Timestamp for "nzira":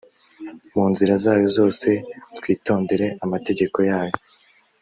0.91-1.13